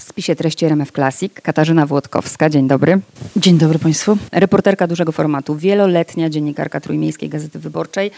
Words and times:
W 0.00 0.02
spisie 0.02 0.36
treści 0.36 0.66
RMF 0.66 0.92
Classic 0.92 1.32
Katarzyna 1.42 1.86
Włodkowska. 1.86 2.50
Dzień 2.50 2.68
dobry. 2.68 3.00
Dzień 3.36 3.58
dobry 3.58 3.78
Państwu. 3.78 4.18
Reporterka 4.32 4.86
dużego 4.86 5.12
formatu, 5.12 5.56
wieloletnia 5.56 6.30
dziennikarka 6.30 6.80
Trójmiejskiej 6.80 7.28
Gazety 7.28 7.58
Wyborczej. 7.58 8.10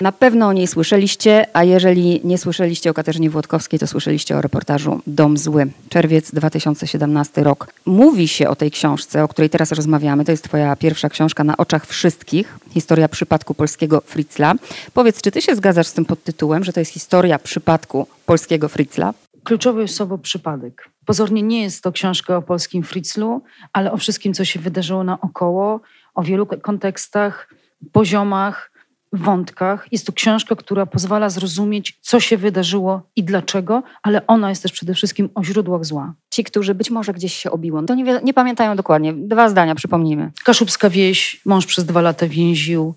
Na 0.00 0.12
pewno 0.12 0.46
o 0.46 0.52
niej 0.52 0.66
słyszeliście, 0.66 1.46
a 1.52 1.64
jeżeli 1.64 2.20
nie 2.24 2.38
słyszeliście 2.38 2.90
o 2.90 2.94
Katarzynie 2.94 3.30
Włodkowskiej, 3.30 3.78
to 3.78 3.86
słyszeliście 3.86 4.36
o 4.36 4.40
reportażu 4.40 5.00
Dom 5.06 5.38
Zły, 5.38 5.66
czerwiec 5.88 6.30
2017 6.34 7.42
rok. 7.42 7.72
Mówi 7.86 8.28
się 8.28 8.48
o 8.48 8.56
tej 8.56 8.70
książce, 8.70 9.24
o 9.24 9.28
której 9.28 9.50
teraz 9.50 9.72
rozmawiamy. 9.72 10.24
To 10.24 10.30
jest 10.30 10.44
twoja 10.44 10.76
pierwsza 10.76 11.08
książka 11.08 11.44
na 11.44 11.56
oczach 11.56 11.86
wszystkich. 11.86 12.58
Historia 12.70 13.08
przypadku 13.08 13.54
polskiego 13.54 14.02
Fritzla. 14.06 14.54
Powiedz, 14.92 15.22
czy 15.22 15.30
ty 15.30 15.42
się 15.42 15.56
zgadzasz 15.56 15.86
z 15.86 15.92
tym 15.92 16.04
podtytułem, 16.04 16.64
że 16.64 16.72
to 16.72 16.80
jest 16.80 16.92
historia 16.92 17.38
przypadku 17.38 18.06
polskiego 18.26 18.68
Fritzla? 18.68 19.14
Kluczowy 19.44 19.82
jest 19.82 19.96
słowo 19.96 20.18
przypadek. 20.18 20.88
Pozornie 21.04 21.42
nie 21.42 21.62
jest 21.62 21.82
to 21.82 21.92
książka 21.92 22.36
o 22.36 22.42
polskim 22.42 22.82
Fritzlu, 22.82 23.42
ale 23.72 23.92
o 23.92 23.96
wszystkim, 23.96 24.34
co 24.34 24.44
się 24.44 24.60
wydarzyło 24.60 25.04
naokoło, 25.04 25.80
o 26.14 26.22
wielu 26.22 26.46
kontekstach, 26.46 27.54
poziomach, 27.92 28.70
wątkach. 29.12 29.86
Jest 29.92 30.06
to 30.06 30.12
książka, 30.12 30.56
która 30.56 30.86
pozwala 30.86 31.30
zrozumieć, 31.30 31.98
co 32.00 32.20
się 32.20 32.36
wydarzyło 32.36 33.02
i 33.16 33.24
dlaczego, 33.24 33.82
ale 34.02 34.26
ona 34.26 34.48
jest 34.48 34.62
też 34.62 34.72
przede 34.72 34.94
wszystkim 34.94 35.28
o 35.34 35.44
źródłach 35.44 35.84
zła. 35.84 36.14
Ci, 36.30 36.44
którzy 36.44 36.74
być 36.74 36.90
może 36.90 37.12
gdzieś 37.12 37.34
się 37.34 37.50
obiło, 37.50 37.82
to 37.82 37.94
nie, 37.94 38.20
nie 38.24 38.34
pamiętają 38.34 38.76
dokładnie. 38.76 39.12
Dwa 39.12 39.48
zdania, 39.48 39.74
przypomnijmy. 39.74 40.30
Kaszubska 40.44 40.90
wieś, 40.90 41.40
mąż 41.44 41.66
przez 41.66 41.84
dwa 41.84 42.00
lata 42.00 42.26
więził, 42.26 42.94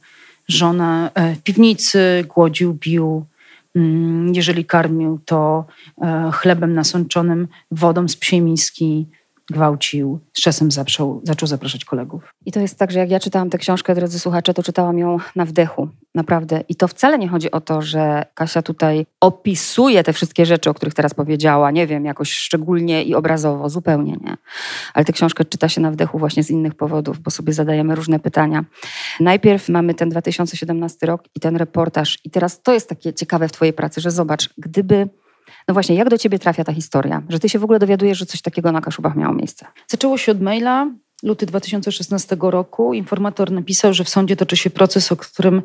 żonę 0.48 1.12
e, 1.14 1.36
w 1.36 1.44
piwnicy, 1.44 2.26
głodził, 2.28 2.74
bił, 2.74 3.26
jeżeli 4.34 4.66
karmił, 4.66 5.20
to 5.26 5.66
e, 6.02 6.32
chlebem 6.34 6.74
nasączonym 6.74 7.48
wodą 7.72 8.08
z 8.08 8.16
psiej 8.16 8.42
miski, 8.42 9.10
gwałcił, 9.52 10.20
z 10.34 10.42
czasem 10.42 10.72
zaczął, 10.72 11.22
zaczął 11.24 11.48
zapraszać 11.48 11.86
kolegów. 11.86 12.34
I 12.46 12.52
to 12.52 12.60
jest 12.60 12.80
tak, 12.80 12.92
że 12.92 13.00
jak 13.00 13.10
ja 13.10 13.20
czytałam 13.20 13.50
tę 13.50 13.58
książkę, 13.58 13.96
drodzy 13.96 14.20
słuchacze, 14.20 14.54
to 14.54 14.64
czytałam 14.64 14.98
ją 14.98 15.18
na 15.36 15.46
wdechu, 15.46 15.90
naprawdę. 16.16 16.64
I 16.70 16.76
to 16.76 16.88
wcale 16.88 17.18
nie 17.18 17.28
chodzi 17.28 17.52
o 17.52 17.62
to, 17.62 17.82
że 17.82 18.26
Kasia 18.34 18.62
tutaj 18.62 19.06
opisuje 19.22 20.04
te 20.04 20.14
wszystkie 20.14 20.46
rzeczy, 20.46 20.70
o 20.70 20.74
których 20.74 20.94
teraz 20.94 21.14
powiedziała, 21.14 21.72
nie 21.72 21.88
wiem, 21.88 22.06
jakoś 22.06 22.34
szczególnie 22.34 23.04
i 23.04 23.16
obrazowo, 23.16 23.70
zupełnie 23.70 24.12
nie. 24.12 24.38
Ale 24.94 25.06
tę 25.06 25.14
książkę 25.14 25.46
czyta 25.46 25.70
się 25.70 25.82
na 25.82 25.92
wdechu 25.92 26.20
właśnie 26.20 26.44
z 26.44 26.50
innych 26.50 26.76
powodów, 26.76 27.20
bo 27.20 27.32
sobie 27.32 27.54
zadajemy 27.54 27.96
różne 27.96 28.20
pytania. 28.20 28.66
Najpierw 29.20 29.70
mamy 29.70 29.94
ten 29.94 30.10
2017 30.10 31.08
rok 31.08 31.24
i 31.36 31.40
ten 31.40 31.56
reportaż. 31.56 32.20
I 32.24 32.30
teraz 32.30 32.62
to 32.62 32.74
jest 32.74 32.90
takie 32.90 33.14
ciekawe 33.14 33.48
w 33.48 33.52
twojej 33.52 33.74
pracy, 33.74 34.02
że 34.02 34.12
zobacz, 34.12 34.50
gdyby 34.58 35.10
no 35.68 35.74
właśnie, 35.74 35.96
jak 35.96 36.10
do 36.10 36.18
ciebie 36.18 36.40
trafia 36.40 36.64
ta 36.64 36.74
historia? 36.74 37.22
Że 37.30 37.40
ty 37.40 37.50
się 37.50 37.60
w 37.60 37.64
ogóle 37.64 37.80
dowiadujesz, 37.80 38.18
że 38.18 38.26
coś 38.26 38.42
takiego 38.42 38.72
na 38.72 38.82
Kaszubach 38.82 39.16
miało 39.16 39.34
miejsce? 39.34 39.66
Zaczęło 39.88 40.18
się 40.18 40.32
od 40.32 40.42
maila. 40.42 40.88
Luty 41.24 41.46
2016 41.46 42.38
roku 42.40 42.94
informator 42.94 43.52
napisał, 43.52 43.94
że 43.94 44.04
w 44.04 44.10
sądzie 44.10 44.36
toczy 44.36 44.58
się 44.58 44.70
proces, 44.70 45.12
o 45.12 45.18
którym 45.18 45.62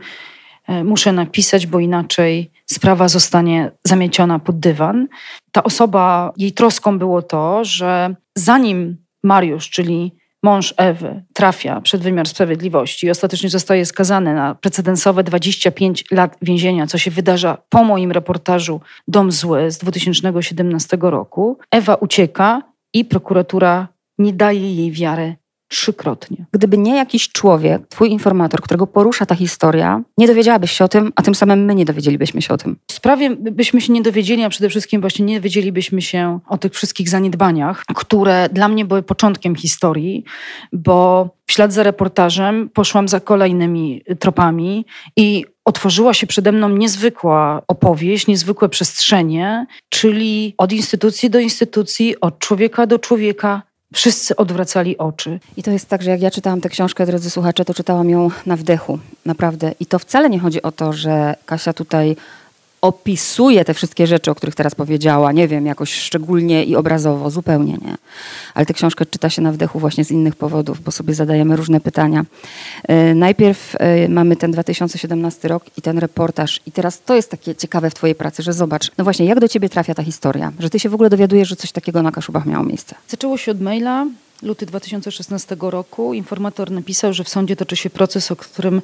e, 0.69 0.84
muszę 0.84 1.12
napisać, 1.12 1.67
bo 1.67 1.80
inaczej 1.80 2.50
sprawa 2.67 3.08
zostanie 3.08 3.70
zamieciona 3.84 4.39
pod 4.39 4.58
dywan. 4.58 5.08
Ta 5.53 5.62
osoba, 5.62 6.33
jej 6.36 6.53
troską 6.53 6.98
było 6.98 7.23
to, 7.23 7.64
że 7.64 8.14
zanim 8.34 8.97
Mariusz, 9.23 9.70
czyli 9.70 10.21
mąż 10.42 10.74
Ewy 10.76 11.22
trafia 11.32 11.80
przed 11.80 12.02
wymiar 12.02 12.28
sprawiedliwości 12.28 13.06
i 13.06 13.10
ostatecznie 13.10 13.48
zostaje 13.50 13.86
skazany 13.86 14.34
na 14.34 14.54
precedensowe 14.54 15.24
25 15.24 16.04
lat 16.10 16.36
więzienia, 16.42 16.86
co 16.86 16.98
się 16.98 17.10
wydarza 17.10 17.58
po 17.68 17.84
moim 17.84 18.12
reportażu 18.12 18.80
Dom 19.08 19.32
Zły 19.32 19.70
z 19.70 19.78
2017 19.78 20.98
roku, 21.00 21.58
Ewa 21.70 21.94
ucieka 21.94 22.62
i 22.94 23.04
prokuratura 23.04 23.88
nie 24.18 24.32
daje 24.32 24.74
jej 24.74 24.92
wiary 24.92 25.36
trzykrotnie. 25.72 26.44
Gdyby 26.52 26.78
nie 26.78 26.96
jakiś 26.96 27.28
człowiek, 27.28 27.86
twój 27.88 28.10
informator, 28.10 28.60
którego 28.60 28.86
porusza 28.86 29.26
ta 29.26 29.34
historia, 29.34 30.02
nie 30.18 30.26
dowiedziałabyś 30.26 30.72
się 30.72 30.84
o 30.84 30.88
tym, 30.88 31.12
a 31.16 31.22
tym 31.22 31.34
samym 31.34 31.64
my 31.64 31.74
nie 31.74 31.84
dowiedzielibyśmy 31.84 32.42
się 32.42 32.55
o 32.55 32.56
tym. 32.56 32.77
W 32.90 32.92
sprawie 32.92 33.30
byśmy 33.30 33.80
się 33.80 33.92
nie 33.92 34.02
dowiedzieli, 34.02 34.44
a 34.44 34.48
przede 34.48 34.68
wszystkim 34.68 35.00
właśnie 35.00 35.24
nie 35.24 35.36
dowiedzielibyśmy 35.36 36.02
się 36.02 36.38
o 36.48 36.58
tych 36.58 36.72
wszystkich 36.72 37.08
zaniedbaniach, 37.08 37.84
które 37.94 38.48
dla 38.52 38.68
mnie 38.68 38.84
były 38.84 39.02
początkiem 39.02 39.56
historii, 39.56 40.24
bo 40.72 41.28
w 41.46 41.52
ślad 41.52 41.72
za 41.72 41.82
reportażem 41.82 42.70
poszłam 42.74 43.08
za 43.08 43.20
kolejnymi 43.20 44.02
tropami 44.18 44.86
i 45.16 45.44
otworzyła 45.64 46.14
się 46.14 46.27
przede 46.27 46.52
mną 46.52 46.68
niezwykła 46.68 47.62
opowieść, 47.68 48.27
niezwykłe 48.27 48.68
przestrzenie, 48.68 49.66
czyli 49.88 50.55
od 50.58 50.72
instytucji 50.72 51.30
do 51.30 51.38
instytucji, 51.38 52.20
od 52.20 52.38
człowieka 52.38 52.86
do 52.86 52.98
człowieka, 52.98 53.62
Wszyscy 53.92 54.36
odwracali 54.36 54.98
oczy. 54.98 55.41
I 55.57 55.63
to 55.63 55.70
jest 55.70 55.89
tak, 55.89 56.03
że 56.03 56.11
jak 56.11 56.23
ja 56.23 56.30
czytałam 56.30 56.61
tę 56.61 56.69
książkę, 56.69 57.07
drodzy 57.07 57.30
słuchacze, 57.30 57.64
to 57.64 57.75
czytałam 57.75 58.11
ją 58.11 58.30
na 58.47 58.57
wdechu, 58.57 58.98
naprawdę. 59.27 59.75
I 59.80 59.86
to 59.86 59.98
wcale 59.98 60.30
nie 60.30 60.39
chodzi 60.39 60.63
o 60.63 60.73
to, 60.73 60.92
że 60.92 61.35
Kasia 61.47 61.73
tutaj 61.73 62.17
opisuje 62.82 63.64
te 63.64 63.74
wszystkie 63.74 64.06
rzeczy, 64.06 64.30
o 64.30 64.34
których 64.34 64.54
teraz 64.54 64.74
powiedziała, 64.74 65.32
nie 65.32 65.48
wiem, 65.48 65.66
jakoś 65.66 65.94
szczególnie 65.94 66.64
i 66.64 66.76
obrazowo, 66.76 67.30
zupełnie 67.30 67.72
nie. 67.72 67.96
Ale 68.54 68.66
tę 68.66 68.74
książkę 68.74 69.06
czyta 69.06 69.30
się 69.30 69.42
na 69.42 69.52
wdechu 69.52 69.78
właśnie 69.78 70.04
z 70.04 70.10
innych 70.10 70.36
powodów, 70.36 70.80
bo 70.80 70.92
sobie 70.92 71.14
zadajemy 71.14 71.56
różne 71.56 71.80
pytania. 71.80 72.24
E, 72.88 73.14
najpierw 73.14 73.76
e, 73.78 74.08
mamy 74.08 74.36
ten 74.36 74.50
2017 74.50 75.48
rok 75.48 75.64
i 75.76 75.82
ten 75.82 75.98
reportaż. 75.98 76.60
I 76.66 76.72
teraz 76.72 77.02
to 77.02 77.14
jest 77.14 77.30
takie 77.30 77.54
ciekawe 77.54 77.90
w 77.90 77.94
twojej 77.94 78.14
pracy, 78.14 78.42
że 78.42 78.52
zobacz, 78.52 78.90
no 78.98 79.04
właśnie, 79.04 79.26
jak 79.26 79.40
do 79.40 79.48
ciebie 79.48 79.68
trafia 79.68 79.94
ta 79.94 80.02
historia? 80.02 80.52
Że 80.58 80.70
ty 80.70 80.78
się 80.78 80.88
w 80.88 80.94
ogóle 80.94 81.10
dowiadujesz, 81.10 81.48
że 81.48 81.56
coś 81.56 81.72
takiego 81.72 82.02
na 82.02 82.12
Kaszubach 82.12 82.46
miało 82.46 82.64
miejsce. 82.64 82.94
Zaczęło 83.08 83.36
się 83.36 83.50
od 83.50 83.60
maila, 83.60 84.06
luty 84.42 84.66
2016 84.66 85.56
roku. 85.60 86.14
Informator 86.14 86.70
napisał, 86.70 87.12
że 87.12 87.24
w 87.24 87.28
sądzie 87.28 87.56
toczy 87.56 87.76
się 87.76 87.90
proces, 87.90 88.30
o 88.30 88.36
którym 88.36 88.82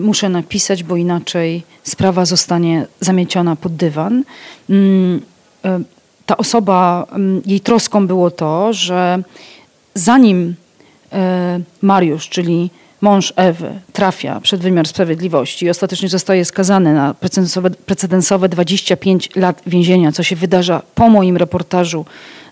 muszę 0.00 0.28
napisać, 0.28 0.82
bo 0.82 0.96
inaczej 0.96 1.62
sprawa 1.82 2.24
zostanie 2.24 2.86
zamieciona 3.00 3.56
pod 3.56 3.76
dywan. 3.76 4.24
Mm, 4.70 5.20
e, 5.64 5.80
ta 6.26 6.36
osoba, 6.36 7.06
mm, 7.12 7.42
jej 7.46 7.60
troską 7.60 8.06
było 8.06 8.30
to, 8.30 8.72
że 8.72 9.22
zanim 9.94 10.54
e, 11.12 11.60
Mariusz, 11.82 12.28
czyli 12.28 12.70
mąż 13.00 13.32
Ewy, 13.36 13.80
trafia 13.92 14.40
przed 14.40 14.60
wymiar 14.60 14.88
sprawiedliwości 14.88 15.66
i 15.66 15.70
ostatecznie 15.70 16.08
zostaje 16.08 16.44
skazany 16.44 16.94
na 16.94 17.14
precedensowe, 17.14 17.70
precedensowe 17.70 18.48
25 18.48 19.36
lat 19.36 19.62
więzienia, 19.66 20.12
co 20.12 20.22
się 20.22 20.36
wydarza 20.36 20.82
po 20.94 21.08
moim 21.08 21.36
reportażu 21.36 22.04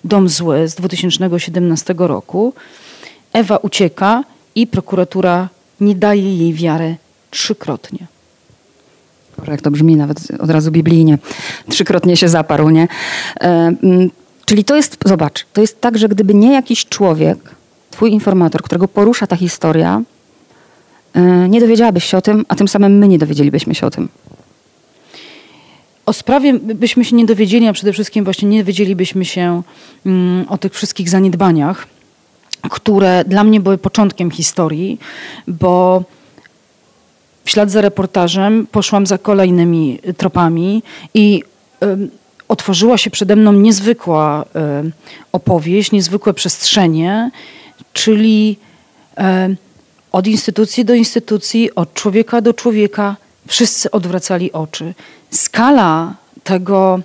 Dom 0.04 0.28
Zły 0.28 0.68
z 0.68 0.74
2017 0.74 1.94
roku, 1.98 2.54
Ewa 3.32 3.56
ucieka 3.56 4.24
i 4.54 4.66
prokuratura 4.66 5.48
nie 5.80 5.94
daje 5.94 6.36
jej 6.36 6.54
wiary 6.54 6.96
trzykrotnie. 7.32 8.06
Boże, 9.38 9.52
jak 9.52 9.60
to 9.60 9.70
brzmi 9.70 9.96
nawet 9.96 10.18
od 10.40 10.50
razu 10.50 10.70
biblijnie. 10.70 11.18
Trzykrotnie 11.68 12.16
się 12.16 12.28
zaparł, 12.28 12.70
nie? 12.70 12.88
E, 13.40 13.72
czyli 14.44 14.64
to 14.64 14.76
jest, 14.76 14.96
zobacz, 15.04 15.46
to 15.52 15.60
jest 15.60 15.80
tak, 15.80 15.98
że 15.98 16.08
gdyby 16.08 16.34
nie 16.34 16.52
jakiś 16.52 16.86
człowiek, 16.86 17.38
twój 17.90 18.12
informator, 18.12 18.62
którego 18.62 18.88
porusza 18.88 19.26
ta 19.26 19.36
historia, 19.36 20.02
e, 21.14 21.48
nie 21.48 21.60
dowiedziałabyś 21.60 22.04
się 22.04 22.16
o 22.16 22.22
tym, 22.22 22.44
a 22.48 22.54
tym 22.54 22.68
samym 22.68 22.98
my 22.98 23.08
nie 23.08 23.18
dowiedzielibyśmy 23.18 23.74
się 23.74 23.86
o 23.86 23.90
tym. 23.90 24.08
O 26.06 26.12
sprawie 26.12 26.54
byśmy 26.54 27.04
się 27.04 27.16
nie 27.16 27.26
dowiedzieli, 27.26 27.68
a 27.68 27.72
przede 27.72 27.92
wszystkim 27.92 28.24
właśnie 28.24 28.48
nie 28.48 28.58
dowiedzielibyśmy 28.58 29.24
się 29.24 29.62
mm, 30.06 30.48
o 30.48 30.58
tych 30.58 30.74
wszystkich 30.74 31.08
zaniedbaniach, 31.08 31.86
które 32.70 33.24
dla 33.24 33.44
mnie 33.44 33.60
były 33.60 33.78
początkiem 33.78 34.30
historii, 34.30 34.98
bo 35.48 36.04
w 37.44 37.50
ślad 37.50 37.70
za 37.70 37.80
reportażem 37.80 38.66
poszłam 38.66 39.06
za 39.06 39.18
kolejnymi 39.18 39.98
tropami 40.16 40.82
i 41.14 41.42
otworzyła 42.48 42.98
się 42.98 43.10
przede 43.10 43.36
mną 43.36 43.52
niezwykła 43.52 44.44
opowieść, 45.32 45.92
niezwykłe 45.92 46.34
przestrzenie, 46.34 47.30
czyli 47.92 48.56
od 50.12 50.26
instytucji 50.26 50.84
do 50.84 50.94
instytucji, 50.94 51.74
od 51.74 51.94
człowieka 51.94 52.40
do 52.40 52.54
człowieka, 52.54 53.16
wszyscy 53.48 53.90
odwracali 53.90 54.52
oczy. 54.52 54.94
Skala 55.30 56.14
tego, 56.44 57.00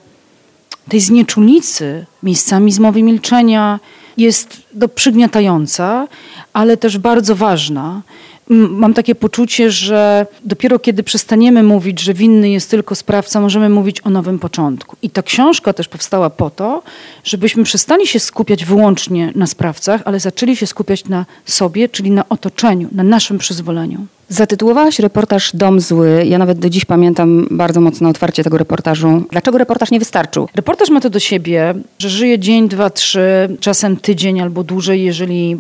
tej 0.90 1.00
znieczulicy, 1.00 2.06
miejscami 2.24 2.72
zmowy 2.72 3.04
milczenia 3.04 3.80
jest 4.18 4.62
do 4.74 4.90
przygniatająca, 4.90 6.08
ale 6.54 6.78
też 6.78 6.98
bardzo 6.98 7.36
ważna 7.36 8.02
mam 8.50 8.94
takie 8.94 9.16
poczucie, 9.16 9.72
że 9.72 10.26
dopiero 10.46 10.80
kiedy 10.80 11.04
przestaniemy 11.04 11.64
mówić, 11.64 12.00
że 12.00 12.14
winny 12.14 12.50
jest 12.50 12.70
tylko 12.70 12.96
sprawca, 12.96 13.42
możemy 13.42 13.70
mówić 13.70 14.02
o 14.06 14.10
nowym 14.10 14.40
początku. 14.40 14.96
I 15.02 15.10
ta 15.10 15.24
książka 15.24 15.74
też 15.74 15.88
powstała 15.88 16.30
po 16.30 16.50
to, 16.50 16.84
żebyśmy 17.24 17.64
przestali 17.64 18.08
się 18.08 18.20
skupiać 18.20 18.66
wyłącznie 18.66 19.32
na 19.36 19.48
sprawcach, 19.48 20.02
ale 20.06 20.20
zaczęli 20.20 20.56
się 20.56 20.68
skupiać 20.68 21.06
na 21.06 21.26
sobie, 21.46 21.90
czyli 21.90 22.12
na 22.12 22.30
otoczeniu, 22.30 22.90
na 22.92 23.04
naszym 23.04 23.38
przyzwoleniu. 23.38 24.08
Zatytułowałaś 24.30 25.00
reportaż 25.00 25.56
Dom 25.56 25.80
Zły. 25.80 26.26
Ja 26.26 26.38
nawet 26.38 26.60
do 26.60 26.70
dziś 26.70 26.86
pamiętam 26.86 27.48
bardzo 27.52 27.82
mocno 27.82 28.10
otwarcie 28.10 28.44
tego 28.44 28.58
reportażu. 28.58 29.24
Dlaczego 29.32 29.58
reportaż 29.58 29.92
nie 29.92 30.00
wystarczył? 30.00 30.50
Reportaż 30.56 30.90
ma 30.90 31.02
to 31.02 31.10
do 31.10 31.20
siebie, 31.20 31.74
że 32.00 32.10
żyje 32.10 32.40
dzień, 32.40 32.70
dwa, 32.70 32.90
trzy, 32.90 33.58
czasem 33.60 33.98
tydzień 33.98 34.42
albo 34.42 34.64
dłużej, 34.64 35.04
jeżeli 35.04 35.58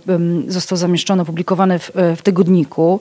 został 0.48 0.78
zamieszczony, 0.78 1.22
opublikowany 1.22 1.80
w, 1.80 1.92
w 2.18 2.22
tygodniku. 2.22 3.00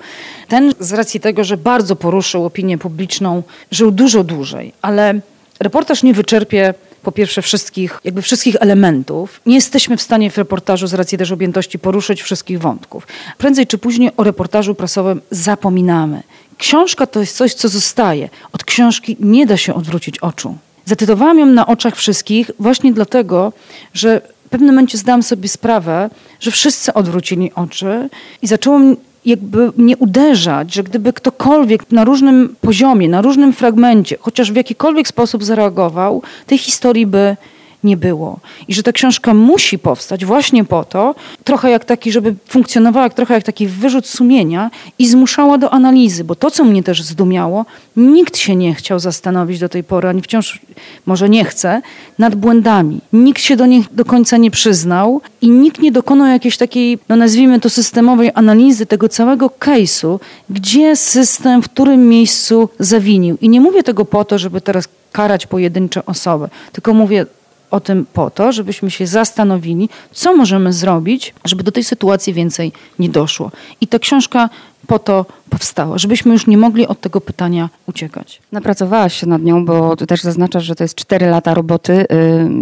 Ten 0.48 0.72
z 0.80 0.92
racji 0.92 1.20
tego, 1.20 1.44
że 1.44 1.56
bardzo 1.56 1.96
poruszył 1.96 2.44
opinię 2.44 2.78
publiczną, 2.78 3.42
żył 3.70 3.90
dużo 3.90 4.24
dłużej, 4.24 4.72
ale 4.82 5.20
reportaż 5.60 6.02
nie 6.02 6.14
wyczerpie 6.14 6.74
po 7.06 7.12
pierwsze 7.12 7.42
wszystkich, 7.42 8.00
jakby 8.04 8.22
wszystkich 8.22 8.56
elementów. 8.60 9.40
Nie 9.46 9.54
jesteśmy 9.54 9.96
w 9.96 10.02
stanie 10.02 10.30
w 10.30 10.38
reportażu 10.38 10.86
z 10.86 10.94
racji 10.94 11.18
też 11.18 11.32
objętości 11.32 11.78
poruszyć 11.78 12.22
wszystkich 12.22 12.58
wątków. 12.60 13.06
Prędzej 13.38 13.66
czy 13.66 13.78
później 13.78 14.10
o 14.16 14.24
reportażu 14.24 14.74
prasowym 14.74 15.20
zapominamy. 15.30 16.22
Książka 16.58 17.06
to 17.06 17.20
jest 17.20 17.36
coś, 17.36 17.54
co 17.54 17.68
zostaje. 17.68 18.28
Od 18.52 18.64
książki 18.64 19.16
nie 19.20 19.46
da 19.46 19.56
się 19.56 19.74
odwrócić 19.74 20.18
oczu. 20.18 20.56
Zatytułowałam 20.84 21.38
ją 21.38 21.46
na 21.46 21.66
oczach 21.66 21.96
wszystkich 21.96 22.50
właśnie 22.58 22.92
dlatego, 22.92 23.52
że 23.94 24.20
w 24.46 24.48
pewnym 24.48 24.70
momencie 24.70 24.98
zdałam 24.98 25.22
sobie 25.22 25.48
sprawę, 25.48 26.10
że 26.40 26.50
wszyscy 26.50 26.94
odwrócili 26.94 27.52
oczy 27.54 28.08
i 28.42 28.46
zaczęło 28.46 28.80
jakby 29.26 29.72
nie 29.78 29.96
uderzać, 29.96 30.74
że 30.74 30.82
gdyby 30.82 31.12
ktokolwiek 31.12 31.92
na 31.92 32.04
różnym 32.04 32.56
poziomie, 32.60 33.08
na 33.08 33.22
różnym 33.22 33.52
fragmencie, 33.52 34.16
chociaż 34.20 34.52
w 34.52 34.56
jakikolwiek 34.56 35.08
sposób 35.08 35.44
zareagował, 35.44 36.22
tej 36.46 36.58
historii 36.58 37.06
by 37.06 37.36
nie 37.84 37.96
było. 37.96 38.38
I 38.68 38.74
że 38.74 38.82
ta 38.82 38.92
książka 38.92 39.34
musi 39.34 39.78
powstać 39.78 40.24
właśnie 40.24 40.64
po 40.64 40.84
to, 40.84 41.14
trochę 41.44 41.70
jak 41.70 41.84
taki, 41.84 42.12
żeby 42.12 42.34
funkcjonowała 42.48 43.04
jak, 43.04 43.14
trochę 43.14 43.34
jak 43.34 43.42
taki 43.42 43.66
wyrzut 43.66 44.06
sumienia 44.06 44.70
i 44.98 45.08
zmuszała 45.08 45.58
do 45.58 45.70
analizy, 45.70 46.24
bo 46.24 46.34
to, 46.34 46.50
co 46.50 46.64
mnie 46.64 46.82
też 46.82 47.02
zdumiało, 47.02 47.64
nikt 47.96 48.36
się 48.36 48.56
nie 48.56 48.74
chciał 48.74 48.98
zastanowić 48.98 49.58
do 49.58 49.68
tej 49.68 49.84
pory, 49.84 50.08
ani 50.08 50.22
wciąż 50.22 50.60
może 51.06 51.28
nie 51.28 51.44
chce, 51.44 51.82
nad 52.18 52.34
błędami. 52.34 53.00
Nikt 53.12 53.42
się 53.42 53.56
do 53.56 53.66
nich 53.66 53.94
do 53.94 54.04
końca 54.04 54.36
nie 54.36 54.50
przyznał 54.50 55.20
i 55.40 55.50
nikt 55.50 55.80
nie 55.80 55.92
dokonał 55.92 56.26
jakiejś 56.26 56.56
takiej, 56.56 56.98
no 57.08 57.16
nazwijmy 57.16 57.60
to 57.60 57.70
systemowej 57.70 58.30
analizy 58.34 58.86
tego 58.86 59.08
całego 59.08 59.46
case'u, 59.46 60.18
gdzie 60.50 60.96
system, 60.96 61.62
w 61.62 61.68
którym 61.68 62.08
miejscu 62.08 62.68
zawinił. 62.78 63.38
I 63.40 63.48
nie 63.48 63.60
mówię 63.60 63.82
tego 63.82 64.04
po 64.04 64.24
to, 64.24 64.38
żeby 64.38 64.60
teraz 64.60 64.88
karać 65.12 65.46
pojedyncze 65.46 66.06
osoby, 66.06 66.48
tylko 66.72 66.94
mówię, 66.94 67.26
o 67.70 67.80
tym 67.80 68.06
po 68.12 68.30
to, 68.30 68.52
żebyśmy 68.52 68.90
się 68.90 69.06
zastanowili, 69.06 69.88
co 70.12 70.36
możemy 70.36 70.72
zrobić, 70.72 71.34
żeby 71.44 71.62
do 71.62 71.72
tej 71.72 71.84
sytuacji 71.84 72.34
więcej 72.34 72.72
nie 72.98 73.08
doszło. 73.08 73.50
I 73.80 73.86
ta 73.86 73.98
książka 73.98 74.48
po 74.86 74.98
to 74.98 75.26
powstała, 75.50 75.98
żebyśmy 75.98 76.32
już 76.32 76.46
nie 76.46 76.58
mogli 76.58 76.86
od 76.86 77.00
tego 77.00 77.20
pytania 77.20 77.68
uciekać. 77.86 78.40
Napracowałaś 78.52 79.20
się 79.20 79.26
nad 79.26 79.42
nią, 79.42 79.64
bo 79.64 79.96
ty 79.96 80.06
też 80.06 80.22
zaznaczasz, 80.22 80.64
że 80.64 80.74
to 80.74 80.84
jest 80.84 80.94
cztery 80.94 81.26
lata 81.26 81.54
roboty. 81.54 82.06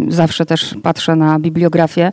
Zawsze 0.09 0.45
też 0.45 0.75
patrzę 0.83 1.15
na 1.15 1.39
bibliografię 1.39 2.11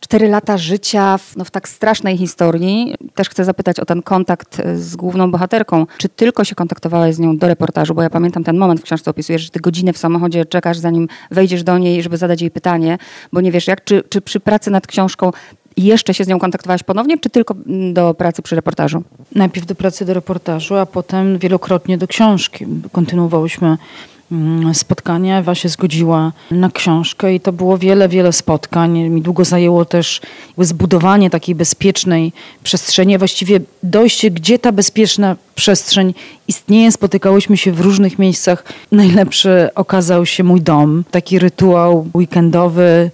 cztery 0.00 0.28
lata 0.28 0.58
życia 0.58 1.18
w, 1.18 1.36
no, 1.36 1.44
w 1.44 1.50
tak 1.50 1.68
strasznej 1.68 2.16
historii. 2.16 2.94
Też 3.14 3.28
chcę 3.28 3.44
zapytać 3.44 3.80
o 3.80 3.84
ten 3.84 4.02
kontakt 4.02 4.60
e, 4.60 4.78
z 4.78 4.96
główną 4.96 5.30
bohaterką. 5.30 5.86
Czy 5.98 6.08
tylko 6.08 6.44
się 6.44 6.54
kontaktowałaś 6.54 7.14
z 7.14 7.18
nią 7.18 7.36
do 7.36 7.48
reportażu? 7.48 7.94
Bo 7.94 8.02
ja 8.02 8.10
pamiętam 8.10 8.44
ten 8.44 8.56
moment 8.56 8.80
w 8.80 8.84
książce 8.84 9.10
opisujesz, 9.10 9.42
że 9.42 9.50
ty 9.50 9.60
godzinę 9.60 9.92
w 9.92 9.98
samochodzie 9.98 10.44
czekasz, 10.44 10.78
zanim 10.78 11.08
wejdziesz 11.30 11.62
do 11.62 11.78
niej, 11.78 12.02
żeby 12.02 12.16
zadać 12.16 12.40
jej 12.40 12.50
pytanie, 12.50 12.98
bo 13.32 13.40
nie 13.40 13.52
wiesz 13.52 13.66
jak, 13.66 13.84
czy, 13.84 14.02
czy 14.08 14.20
przy 14.20 14.40
pracy 14.40 14.70
nad 14.70 14.86
książką 14.86 15.30
jeszcze 15.76 16.14
się 16.14 16.24
z 16.24 16.28
nią 16.28 16.38
kontaktowałaś 16.38 16.82
ponownie, 16.82 17.18
czy 17.18 17.30
tylko 17.30 17.54
mm, 17.66 17.94
do 17.94 18.14
pracy 18.14 18.42
przy 18.42 18.56
reportażu? 18.56 19.02
Najpierw 19.34 19.66
do 19.66 19.74
pracy 19.74 20.04
do 20.04 20.14
reportażu, 20.14 20.76
a 20.76 20.86
potem 20.86 21.38
wielokrotnie 21.38 21.98
do 21.98 22.06
książki. 22.06 22.66
Kontynuowałyśmy 22.92 23.76
Mm, 24.32 24.74
spotkania. 24.74 25.38
Ewa 25.38 25.54
się 25.54 25.68
zgodziła 25.68 26.32
na 26.50 26.70
książkę 26.70 27.34
i 27.34 27.40
to 27.40 27.52
było 27.52 27.78
wiele, 27.78 28.08
wiele 28.08 28.32
spotkań. 28.32 28.98
Mi 28.98 29.22
długo 29.22 29.44
zajęło 29.44 29.84
też 29.84 30.20
zbudowanie 30.58 31.30
takiej 31.30 31.54
bezpiecznej 31.54 32.32
przestrzeni, 32.62 33.18
właściwie 33.18 33.60
dojście, 33.82 34.30
gdzie 34.30 34.58
ta 34.58 34.72
bezpieczna 34.72 35.36
przestrzeń 35.54 36.14
istnieje. 36.48 36.92
Spotykałyśmy 36.92 37.56
się 37.56 37.72
w 37.72 37.80
różnych 37.80 38.18
miejscach. 38.18 38.64
Najlepszy 38.92 39.68
okazał 39.74 40.26
się 40.26 40.44
mój 40.44 40.60
dom, 40.60 41.04
taki 41.10 41.38
rytuał 41.38 42.06
weekendowy, 42.14 43.10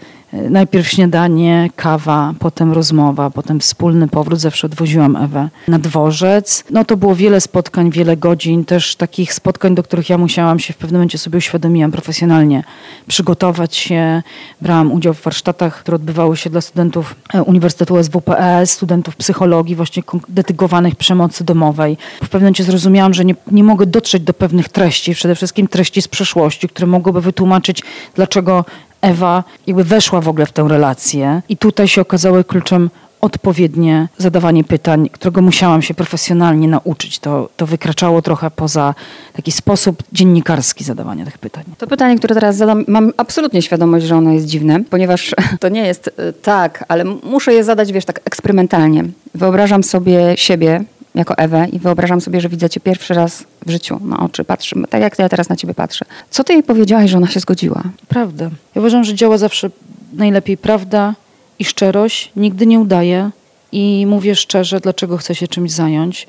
Najpierw 0.51 0.89
śniadanie, 0.89 1.71
kawa, 1.77 2.35
potem 2.39 2.73
rozmowa, 2.73 3.31
potem 3.31 3.61
wspólny 3.61 4.09
powrót. 4.09 4.41
Zawsze 4.41 4.67
odwoziłam 4.67 5.17
Ewę 5.17 5.49
na 5.69 5.79
dworzec. 5.79 6.65
No 6.71 6.85
to 6.85 6.97
było 6.97 7.15
wiele 7.15 7.41
spotkań, 7.41 7.91
wiele 7.91 8.17
godzin, 8.17 8.65
też 8.65 8.97
takich 8.97 9.35
spotkań, 9.35 9.75
do 9.75 9.83
których 9.83 10.11
ja 10.11 10.19
musiałam 10.19 10.59
się 10.59 10.73
w 10.73 10.77
pewnym 10.77 10.99
momencie 10.99 11.19
sobie 11.19 11.39
uświadomiłam 11.39 11.93
profesjonalnie 11.93 12.65
przygotować 13.07 13.77
się. 13.77 14.23
Brałam 14.61 14.93
udział 14.93 15.15
w 15.15 15.23
warsztatach, 15.23 15.81
które 15.81 15.95
odbywały 15.95 16.37
się 16.37 16.51
dla 16.51 16.61
studentów 16.61 17.15
e, 17.35 17.43
Uniwersytetu 17.43 18.03
SWPS, 18.03 18.71
studentów 18.71 19.17
psychologii, 19.17 19.77
właśnie 19.77 20.03
detygowanych 20.29 20.97
przemocy 20.97 21.45
domowej. 21.45 21.97
W 22.17 22.29
pewnym 22.29 22.43
momencie 22.43 22.65
zrozumiałam, 22.65 23.15
że 23.15 23.25
nie, 23.25 23.35
nie 23.53 23.65
mogę 23.65 23.87
dotrzeć 23.87 24.23
do 24.23 24.35
pewnych 24.35 24.69
treści, 24.69 25.15
przede 25.15 25.35
wszystkim 25.35 25.69
treści 25.69 26.03
z 26.03 26.09
przeszłości, 26.09 26.69
które 26.69 26.87
mogłyby 26.87 27.21
wytłumaczyć, 27.21 27.83
dlaczego 28.15 28.65
Ewa 29.05 29.45
jakby 29.67 29.85
weszła 29.85 30.21
w 30.21 30.29
ogóle 30.29 30.47
w 30.47 30.53
tę 30.53 30.67
relację 30.69 31.43
i 31.49 31.57
tutaj 31.57 31.89
się 31.89 32.01
okazało 32.01 32.45
kluczem 32.45 32.91
odpowiednie 33.25 34.09
zadawanie 34.19 34.65
pytań, 34.65 35.09
którego 35.13 35.43
musiałam 35.43 35.83
się 35.83 35.95
profesjonalnie 35.95 36.69
nauczyć. 36.69 37.19
To, 37.19 37.49
to 37.57 37.67
wykraczało 37.67 38.23
trochę 38.23 38.51
poza 38.51 38.95
taki 39.33 39.53
sposób 39.53 40.03
dziennikarski 40.13 40.85
zadawania 40.85 41.25
tych 41.25 41.39
pytań. 41.39 41.65
To 41.79 41.87
pytanie, 41.87 42.19
które 42.19 42.35
teraz 42.35 42.57
zadam, 42.57 42.85
mam 42.89 43.13
absolutnie 43.17 43.63
świadomość, 43.63 44.07
że 44.07 44.17
ono 44.17 44.33
jest 44.33 44.47
dziwne, 44.47 44.85
ponieważ 44.91 45.35
to 45.61 45.69
nie 45.69 45.87
jest 45.87 46.09
y, 46.09 46.33
tak, 46.33 46.85
ale 46.89 47.05
muszę 47.05 47.55
je 47.55 47.65
zadać, 47.65 47.93
wiesz, 47.93 48.05
tak 48.05 48.21
eksperymentalnie. 48.25 49.05
Wyobrażam 49.35 49.83
sobie 49.83 50.33
siebie 50.37 50.85
jako 51.15 51.39
Ewę 51.39 51.67
i 51.73 51.79
wyobrażam 51.79 52.21
sobie, 52.21 52.41
że 52.41 52.49
widzę 52.49 52.71
cię 52.71 52.81
pierwszy 52.81 53.15
raz 53.15 53.45
w 53.67 53.71
życiu 53.71 54.01
na 54.05 54.21
oczy, 54.21 54.45
patrzymy, 54.45 54.87
tak 54.87 55.01
jak 55.01 55.19
ja 55.19 55.29
teraz 55.29 55.49
na 55.49 55.57
ciebie 55.57 55.75
patrzę. 55.75 56.05
Co 56.31 56.45
ty 56.45 56.53
jej 56.53 56.63
powiedziałaś, 56.63 57.11
że 57.11 57.17
ona 57.17 57.27
się 57.27 57.41
zgodziła? 57.41 57.83
Prawda. 58.09 58.45
Ja 58.75 58.81
uważam, 58.81 59.05
że 59.05 59.15
działa 59.15 59.39
zawsze 59.39 59.71
najlepiej 60.13 60.57
prawda 60.57 61.15
i 61.59 61.65
szczerość. 61.65 62.33
Nigdy 62.37 62.67
nie 62.67 62.81
udaje 62.81 63.31
i 63.73 64.07
mówię 64.07 64.35
szczerze, 64.35 64.81
dlaczego 64.81 65.17
chcę 65.17 65.35
się 65.35 65.49
czymś 65.49 65.73
zająć. 65.73 66.27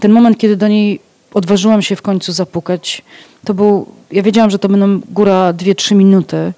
Ten 0.00 0.12
moment, 0.12 0.38
kiedy 0.38 0.56
do 0.56 0.68
niej 0.68 1.00
odważyłam 1.34 1.82
się 1.82 1.96
w 1.96 2.02
końcu 2.02 2.32
zapukać, 2.32 3.02
to 3.44 3.54
był, 3.54 3.86
ja 4.12 4.22
wiedziałam, 4.22 4.50
że 4.50 4.58
to 4.58 4.68
będą 4.68 5.00
góra 5.10 5.52
2-3 5.52 5.94
minuty, 5.94 6.52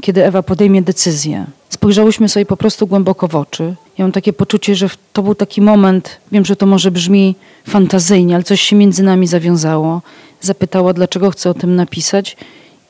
kiedy 0.00 0.24
Ewa 0.24 0.42
podejmie 0.42 0.82
decyzję. 0.82 1.46
Spojrzałyśmy 1.68 2.28
sobie 2.28 2.46
po 2.46 2.56
prostu 2.56 2.86
głęboko 2.86 3.28
w 3.28 3.36
oczy. 3.36 3.74
Ja 3.98 4.04
mam 4.04 4.12
takie 4.12 4.32
poczucie, 4.32 4.74
że 4.74 4.88
to 5.12 5.22
był 5.22 5.34
taki 5.34 5.62
moment, 5.62 6.20
wiem, 6.32 6.44
że 6.44 6.56
to 6.56 6.66
może 6.66 6.90
brzmi 6.90 7.36
fantazyjnie, 7.68 8.34
ale 8.34 8.44
coś 8.44 8.60
się 8.60 8.76
między 8.76 9.02
nami 9.02 9.26
zawiązało. 9.26 10.02
Zapytała, 10.40 10.92
dlaczego 10.92 11.30
chcę 11.30 11.50
o 11.50 11.54
tym 11.54 11.76
napisać 11.76 12.36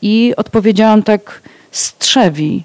i 0.03 0.33
odpowiedziałam 0.37 1.03
tak 1.03 1.43
strzewi, 1.71 2.63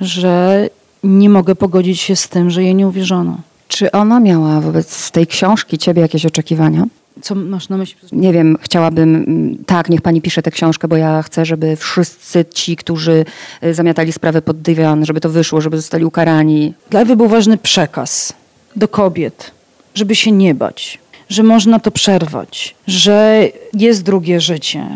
że 0.00 0.68
nie 1.04 1.30
mogę 1.30 1.54
pogodzić 1.54 2.00
się 2.00 2.16
z 2.16 2.28
tym, 2.28 2.50
że 2.50 2.62
jej 2.62 2.74
nie 2.74 2.88
uwierzono. 2.88 3.38
Czy 3.68 3.92
ona 3.92 4.20
miała 4.20 4.60
wobec 4.60 5.10
tej 5.10 5.26
książki 5.26 5.78
ciebie 5.78 6.02
jakieś 6.02 6.26
oczekiwania? 6.26 6.84
Co 7.22 7.34
masz 7.34 7.68
na 7.68 7.76
myśli? 7.76 7.96
Nie 8.12 8.32
wiem, 8.32 8.56
chciałabym, 8.60 9.14
mm, 9.14 9.64
tak, 9.66 9.88
niech 9.88 10.02
pani 10.02 10.22
pisze 10.22 10.42
tę 10.42 10.50
książkę, 10.50 10.88
bo 10.88 10.96
ja 10.96 11.22
chcę, 11.22 11.44
żeby 11.44 11.76
wszyscy 11.76 12.44
ci, 12.44 12.76
którzy 12.76 13.24
y, 13.64 13.74
zamiatali 13.74 14.12
sprawę 14.12 14.42
pod 14.42 14.62
dywan, 14.62 15.04
żeby 15.04 15.20
to 15.20 15.30
wyszło, 15.30 15.60
żeby 15.60 15.76
zostali 15.76 16.04
ukarani. 16.04 16.74
Dla 16.90 17.00
Ewy 17.00 17.16
był 17.16 17.28
ważny 17.28 17.58
przekaz 17.58 18.32
do 18.76 18.88
kobiet, 18.88 19.50
żeby 19.94 20.14
się 20.14 20.32
nie 20.32 20.54
bać, 20.54 20.98
że 21.28 21.42
można 21.42 21.80
to 21.80 21.90
przerwać, 21.90 22.74
że 22.86 23.48
jest 23.74 24.02
drugie 24.02 24.40
życie. 24.40 24.86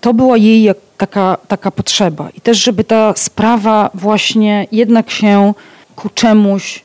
To 0.00 0.14
była 0.14 0.36
jej 0.36 0.62
jak 0.62 0.76
taka, 0.96 1.36
taka 1.48 1.70
potrzeba. 1.70 2.30
I 2.30 2.40
też, 2.40 2.64
żeby 2.64 2.84
ta 2.84 3.14
sprawa 3.16 3.90
właśnie 3.94 4.66
jednak 4.72 5.10
się 5.10 5.54
ku 5.96 6.08
czemuś 6.08 6.82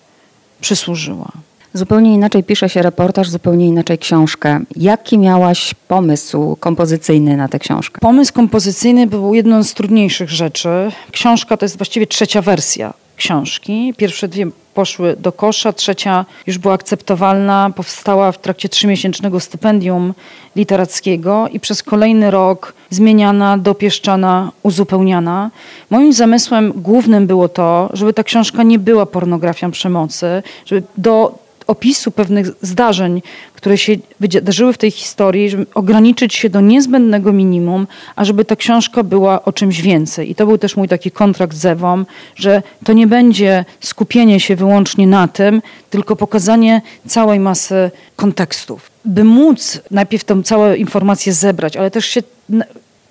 przysłużyła. 0.61 1.31
Zupełnie 1.77 2.13
inaczej 2.13 2.43
pisze 2.43 2.69
się 2.69 2.81
reportaż, 2.81 3.29
zupełnie 3.29 3.67
inaczej 3.67 3.97
książkę. 3.97 4.59
Jaki 4.75 5.17
miałaś 5.17 5.75
pomysł 5.87 6.55
kompozycyjny 6.59 7.37
na 7.37 7.47
tę 7.47 7.59
książkę? 7.59 8.01
Pomysł 8.01 8.33
kompozycyjny 8.33 9.07
był 9.07 9.33
jedną 9.33 9.63
z 9.63 9.73
trudniejszych 9.73 10.29
rzeczy. 10.29 10.69
Książka 11.11 11.57
to 11.57 11.65
jest 11.65 11.77
właściwie 11.77 12.07
trzecia 12.07 12.41
wersja 12.41 12.93
książki. 13.15 13.93
Pierwsze 13.97 14.27
dwie 14.27 14.47
poszły 14.73 15.15
do 15.19 15.31
kosza, 15.31 15.73
trzecia 15.73 16.25
już 16.47 16.57
była 16.57 16.73
akceptowalna, 16.73 17.71
powstała 17.75 18.31
w 18.31 18.37
trakcie 18.37 18.69
trzymiesięcznego 18.69 19.39
stypendium 19.39 20.13
literackiego 20.55 21.47
i 21.47 21.59
przez 21.59 21.83
kolejny 21.83 22.31
rok 22.31 22.73
zmieniana, 22.89 23.57
dopieszczana, 23.57 24.51
uzupełniana. 24.63 25.51
Moim 25.89 26.13
zamysłem 26.13 26.73
głównym 26.75 27.27
było 27.27 27.49
to, 27.49 27.89
żeby 27.93 28.13
ta 28.13 28.23
książka 28.23 28.63
nie 28.63 28.79
była 28.79 29.05
pornografią 29.05 29.71
przemocy, 29.71 30.43
żeby 30.65 30.83
do 30.97 31.46
opisu 31.67 32.11
pewnych 32.11 32.47
zdarzeń, 32.61 33.21
które 33.53 33.77
się 33.77 33.95
wydarzyły 34.19 34.73
w 34.73 34.77
tej 34.77 34.91
historii, 34.91 35.49
żeby 35.49 35.65
ograniczyć 35.73 36.35
się 36.35 36.49
do 36.49 36.61
niezbędnego 36.61 37.33
minimum, 37.33 37.87
a 38.15 38.25
żeby 38.25 38.45
ta 38.45 38.55
książka 38.55 39.03
była 39.03 39.45
o 39.45 39.53
czymś 39.53 39.81
więcej. 39.81 40.31
I 40.31 40.35
to 40.35 40.45
był 40.45 40.57
też 40.57 40.75
mój 40.75 40.87
taki 40.87 41.11
kontrakt 41.11 41.57
z 41.57 41.65
Ewą, 41.65 42.05
że 42.35 42.61
to 42.85 42.93
nie 42.93 43.07
będzie 43.07 43.65
skupienie 43.79 44.39
się 44.39 44.55
wyłącznie 44.55 45.07
na 45.07 45.27
tym, 45.27 45.61
tylko 45.89 46.15
pokazanie 46.15 46.81
całej 47.07 47.39
masy 47.39 47.91
kontekstów. 48.15 48.89
By 49.05 49.23
móc 49.23 49.79
najpierw 49.91 50.23
tą 50.23 50.43
całą 50.43 50.73
informację 50.73 51.33
zebrać, 51.33 51.77
ale 51.77 51.91
też 51.91 52.05
się 52.05 52.21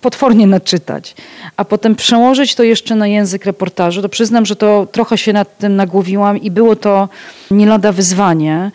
potwornie 0.07 0.47
naczytać, 0.47 1.15
a 1.57 1.65
potem 1.65 1.95
przełożyć 1.95 2.55
to 2.55 2.63
jeszcze 2.63 2.95
na 2.95 3.07
język 3.07 3.45
reportażu, 3.45 4.03
to 4.03 4.09
przyznam, 4.09 4.47
że 4.47 4.57
to 4.57 4.87
trochę 4.93 5.19
się 5.19 5.33
nad 5.33 5.59
tym 5.59 5.77
nagłowiłam 5.77 6.39
i 6.39 6.51
było 6.51 6.77
to 6.77 7.09
nie 7.51 7.67
lada 7.67 7.93
wyzwanie. 7.93 8.71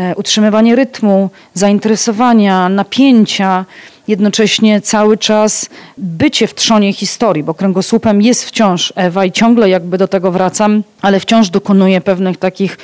E, 0.00 0.14
utrzymywanie 0.16 0.76
rytmu, 0.76 1.30
zainteresowania, 1.54 2.68
napięcia, 2.68 3.64
jednocześnie 4.08 4.80
cały 4.80 5.18
czas 5.18 5.70
bycie 5.98 6.46
w 6.46 6.54
trzonie 6.54 6.92
historii, 6.92 7.42
bo 7.42 7.54
kręgosłupem 7.54 8.22
jest 8.22 8.44
wciąż 8.44 8.92
Ewa 8.96 9.24
i 9.24 9.32
ciągle 9.32 9.68
jakby 9.68 9.98
do 9.98 10.08
tego 10.08 10.32
wracam, 10.32 10.82
ale 11.02 11.20
wciąż 11.20 11.50
dokonuję 11.50 12.00
pewnych 12.00 12.36
takich 12.36 12.78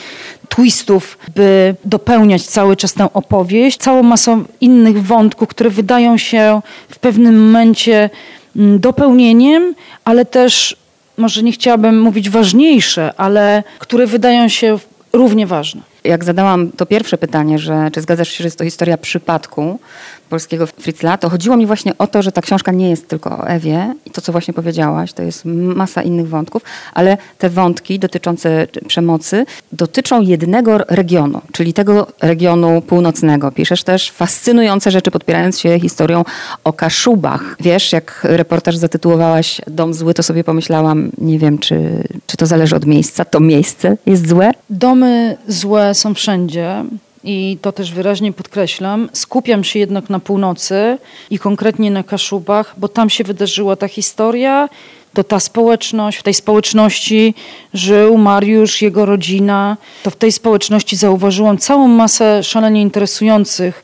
twistów, 0.49 1.19
by 1.35 1.75
dopełniać 1.85 2.43
cały 2.43 2.77
czas 2.77 2.95
tę 2.95 3.13
opowieść, 3.13 3.79
całą 3.79 4.03
masą 4.03 4.45
innych 4.61 5.07
wątków, 5.07 5.49
które 5.49 5.71
wydają 5.71 6.19
się 6.19 6.61
w 6.89 6.99
pewnym 6.99 7.47
momencie 7.47 8.11
mm, 8.57 8.81
dopełnieniem, 8.81 9.75
ale 10.05 10.25
też 10.25 10.77
może 11.17 11.43
nie 11.43 11.53
chciałabym 11.53 12.01
mówić 12.01 12.31
ważniejsze, 12.31 13.13
ale 13.17 13.63
które 13.79 14.07
wydają 14.07 14.49
się 14.49 14.79
równie 15.13 15.47
ważne. 15.47 15.96
Jak 16.07 16.25
zadałam 16.25 16.73
to 16.73 16.87
pierwsze 16.87 17.19
pytanie, 17.19 17.59
że 17.59 17.91
czy 17.93 18.01
zgadzasz 18.01 18.29
się, 18.29 18.43
że 18.43 18.47
jest 18.47 18.59
to 18.59 18.65
historia 18.65 18.99
przypadku, 18.99 19.81
polskiego 20.29 20.67
Fritzla, 20.67 21.19
to 21.19 21.31
chodziło 21.31 21.57
mi 21.57 21.67
właśnie 21.67 21.99
o 21.99 22.07
to, 22.07 22.23
że 22.23 22.33
ta 22.33 22.43
książka 22.43 22.73
nie 22.73 22.91
jest 22.91 23.09
tylko 23.09 23.39
o 23.39 23.49
Ewie 23.49 23.95
i 24.07 24.11
to, 24.11 24.21
co 24.21 24.33
właśnie 24.33 24.55
powiedziałaś, 24.55 25.13
to 25.13 25.23
jest 25.23 25.45
masa 25.45 26.03
innych 26.03 26.29
wątków, 26.29 26.63
ale 26.95 27.17
te 27.39 27.51
wątki 27.51 27.99
dotyczące 27.99 28.67
przemocy 28.89 29.47
dotyczą 29.73 30.21
jednego 30.21 30.79
regionu, 30.79 31.41
czyli 31.53 31.73
tego 31.73 32.07
regionu 32.23 32.83
północnego. 32.83 33.53
Piszesz 33.53 33.83
też 33.83 34.11
fascynujące 34.11 34.91
rzeczy, 34.91 35.11
podpierając 35.11 35.59
się 35.59 35.81
historią 35.81 36.25
o 36.65 36.73
Kaszubach. 36.73 37.57
Wiesz, 37.61 37.93
jak 37.93 38.21
reportaż 38.23 38.77
zatytułowałaś 38.77 39.61
Dom 39.67 39.95
zły, 39.95 40.15
to 40.15 40.23
sobie 40.23 40.45
pomyślałam, 40.45 41.11
nie 41.19 41.39
wiem, 41.39 41.59
czy, 41.59 42.05
czy 42.27 42.37
to 42.37 42.47
zależy 42.47 42.77
od 42.77 42.87
miejsca, 42.87 43.25
to 43.25 43.41
miejsce 43.41 43.97
jest 44.07 44.29
złe? 44.29 44.51
Domy 44.71 45.37
złe 45.49 45.95
są 45.95 46.15
wszędzie 46.15 46.85
i 47.27 47.59
to 47.63 47.73
też 47.73 47.93
wyraźnie 47.93 48.33
podkreślam, 48.33 49.09
skupiam 49.13 49.65
się 49.65 49.79
jednak 49.79 50.11
na 50.11 50.21
północy 50.21 50.99
i 51.31 51.39
konkretnie 51.39 51.91
na 51.91 52.03
Kaszubach, 52.03 52.75
bo 52.79 52.89
tam 52.89 53.11
się 53.11 53.25
wydarzyła 53.25 53.77
ta 53.77 53.89
historia, 53.89 54.69
to 55.13 55.25
ta 55.25 55.41
społeczność, 55.41 56.19
w 56.19 56.23
tej 56.23 56.35
społeczności 56.35 57.35
żył 57.75 58.19
Mariusz, 58.19 58.83
jego 58.83 59.07
rodzina, 59.07 59.77
to 60.03 60.11
w 60.11 60.17
tej 60.17 60.33
społeczności 60.33 60.97
zauważyłam 60.97 61.59
całą 61.59 61.89
masę 61.89 62.43
szalenie 62.43 62.83
interesujących 62.83 63.83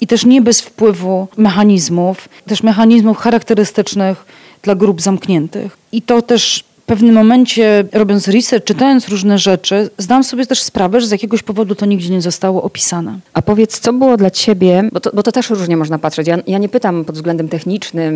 i 0.00 0.06
też 0.06 0.24
nie 0.24 0.42
bez 0.42 0.60
wpływu 0.60 1.28
mechanizmów, 1.36 2.28
też 2.46 2.62
mechanizmów 2.62 3.18
charakterystycznych 3.18 4.24
dla 4.62 4.74
grup 4.74 5.00
zamkniętych. 5.00 5.78
I 5.92 6.02
to 6.02 6.22
też 6.22 6.64
pewnym 6.88 7.14
momencie, 7.14 7.84
robiąc 7.92 8.28
research, 8.28 8.64
czytając 8.64 9.08
różne 9.08 9.38
rzeczy, 9.38 9.90
zdam 9.98 10.24
sobie 10.24 10.46
też 10.46 10.62
sprawę, 10.62 11.00
że 11.00 11.06
z 11.06 11.10
jakiegoś 11.10 11.42
powodu 11.42 11.74
to 11.74 11.86
nigdzie 11.86 12.10
nie 12.10 12.22
zostało 12.22 12.62
opisane. 12.62 13.18
A 13.32 13.42
powiedz, 13.42 13.80
co 13.80 13.92
było 13.92 14.16
dla 14.16 14.30
ciebie, 14.30 14.88
bo 14.92 15.00
to, 15.00 15.10
bo 15.14 15.22
to 15.22 15.32
też 15.32 15.50
różnie 15.50 15.76
można 15.76 15.98
patrzeć. 15.98 16.26
Ja, 16.26 16.38
ja, 16.46 16.58
nie 16.58 16.68
pytam 16.68 17.04
pod 17.04 17.14
względem 17.14 17.48
technicznym, 17.48 18.14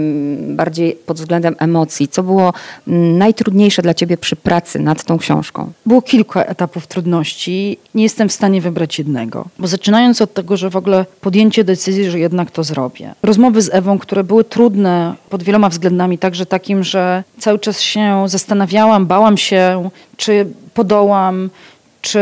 bardziej 0.57 0.93
pod 0.93 1.17
względem 1.17 1.57
emocji. 1.59 2.09
Co 2.09 2.23
było 2.23 2.52
najtrudniejsze 2.87 3.83
dla 3.83 3.95
ciebie 3.95 4.17
przy 4.17 4.37
pracy 4.37 4.79
nad 4.79 5.05
tą 5.05 5.19
książką? 5.19 5.73
Było 5.87 6.02
kilka 6.02 6.45
etapów 6.45 6.87
trudności. 6.87 7.79
Nie 7.95 8.02
jestem 8.02 8.29
w 8.29 8.33
stanie 8.33 8.61
wybrać 8.61 8.99
jednego. 8.99 9.49
Bo 9.59 9.67
zaczynając 9.67 10.23
od 10.23 10.35
tego, 10.35 10.57
że 10.57 10.71
w 10.71 10.76
ogóle 10.76 11.07
podjęcie 11.21 11.64
decyzji, 11.64 12.11
że 12.11 12.19
jednak 12.19 12.50
to 12.50 12.64
zrobię. 12.64 13.14
Rozmowy 13.23 13.62
z 13.62 13.75
Ewą, 13.75 13.99
które 13.99 14.25
były 14.25 14.45
trudne 14.45 15.14
pod 15.31 15.43
wieloma 15.43 15.69
względami, 15.69 16.19
także 16.19 16.47
takim, 16.47 16.85
że 16.85 17.25
cały 17.38 17.59
czas 17.59 17.81
się 17.81 18.25
zastanawiałam, 18.26 18.62
zastanawiałam, 18.62 19.07
bałam 19.07 19.37
się, 19.37 19.90
czy 20.16 20.47
podołam, 20.75 21.50
czy 22.02 22.21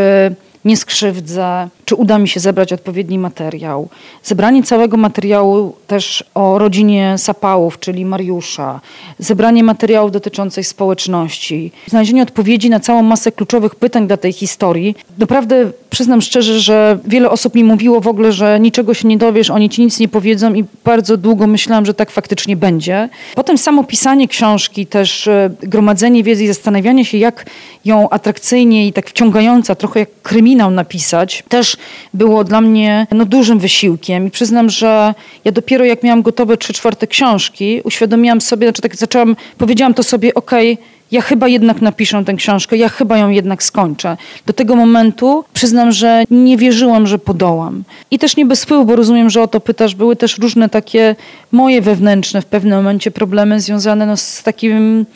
nie 0.64 0.76
skrzywdzę, 0.76 1.68
czy 1.90 1.96
uda 1.96 2.18
mi 2.18 2.28
się 2.28 2.40
zebrać 2.40 2.72
odpowiedni 2.72 3.18
materiał. 3.18 3.88
Zebranie 4.22 4.62
całego 4.62 4.96
materiału 4.96 5.74
też 5.86 6.24
o 6.34 6.58
rodzinie 6.58 7.14
Sapałów, 7.18 7.78
czyli 7.80 8.04
Mariusza, 8.04 8.80
zebranie 9.18 9.64
materiałów 9.64 10.12
dotyczących 10.12 10.66
społeczności, 10.66 11.72
znalezienie 11.86 12.22
odpowiedzi 12.22 12.70
na 12.70 12.80
całą 12.80 13.02
masę 13.02 13.32
kluczowych 13.32 13.74
pytań 13.74 14.06
dla 14.06 14.16
tej 14.16 14.32
historii. 14.32 14.94
Naprawdę 15.18 15.70
przyznam 15.90 16.22
szczerze, 16.22 16.60
że 16.60 16.98
wiele 17.04 17.30
osób 17.30 17.54
mi 17.54 17.64
mówiło 17.64 18.00
w 18.00 18.08
ogóle, 18.08 18.32
że 18.32 18.60
niczego 18.60 18.94
się 18.94 19.08
nie 19.08 19.18
dowiesz, 19.18 19.50
oni 19.50 19.70
ci 19.70 19.82
nic 19.82 20.00
nie 20.00 20.08
powiedzą 20.08 20.54
i 20.54 20.64
bardzo 20.84 21.16
długo 21.16 21.46
myślałam, 21.46 21.86
że 21.86 21.94
tak 21.94 22.10
faktycznie 22.10 22.56
będzie. 22.56 23.08
Potem 23.34 23.58
samo 23.58 23.84
pisanie 23.84 24.28
książki, 24.28 24.86
też 24.86 25.26
e, 25.26 25.50
gromadzenie 25.62 26.22
wiedzy 26.22 26.44
i 26.44 26.48
zastanawianie 26.48 27.04
się, 27.04 27.18
jak 27.18 27.46
ją 27.84 28.10
atrakcyjnie 28.10 28.86
i 28.86 28.92
tak 28.92 29.10
wciągająca, 29.10 29.74
trochę 29.74 30.00
jak 30.00 30.08
kryminał 30.22 30.70
napisać, 30.70 31.44
też 31.48 31.76
było 32.14 32.44
dla 32.44 32.60
mnie 32.60 33.06
no, 33.12 33.24
dużym 33.24 33.58
wysiłkiem. 33.58 34.26
I 34.26 34.30
przyznam, 34.30 34.70
że 34.70 35.14
ja 35.44 35.52
dopiero 35.52 35.84
jak 35.84 36.02
miałam 36.02 36.22
gotowe 36.22 36.56
trzy 36.56 36.72
czwarte 36.72 37.06
książki, 37.06 37.80
uświadomiłam 37.84 38.40
sobie, 38.40 38.66
znaczy 38.66 38.82
tak 38.82 38.96
zaczęłam, 38.96 39.36
powiedziałam 39.58 39.94
to 39.94 40.02
sobie, 40.02 40.34
okay, 40.34 40.76
ja 41.12 41.20
chyba 41.20 41.48
jednak 41.48 41.82
napiszę 41.82 42.24
tę 42.24 42.34
książkę, 42.34 42.76
ja 42.76 42.88
chyba 42.88 43.18
ją 43.18 43.30
jednak 43.30 43.62
skończę. 43.62 44.16
Do 44.46 44.52
tego 44.52 44.76
momentu 44.76 45.44
przyznam, 45.52 45.92
że 45.92 46.24
nie 46.30 46.56
wierzyłam, 46.56 47.06
że 47.06 47.18
podołam. 47.18 47.84
I 48.10 48.18
też 48.18 48.36
nie 48.36 48.46
bez 48.46 48.64
wpływu, 48.64 48.84
bo 48.84 48.96
rozumiem, 48.96 49.30
że 49.30 49.42
o 49.42 49.48
to 49.48 49.60
pytasz, 49.60 49.94
były 49.94 50.16
też 50.16 50.38
różne 50.38 50.68
takie 50.68 51.16
moje 51.52 51.80
wewnętrzne 51.80 52.42
w 52.42 52.46
pewnym 52.46 52.78
momencie 52.78 53.10
problemy 53.10 53.60
związane 53.60 54.06
no, 54.06 54.16
z 54.16 54.42
takim 54.42 55.06